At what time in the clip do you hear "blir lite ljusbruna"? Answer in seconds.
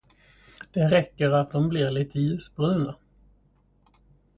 1.69-2.95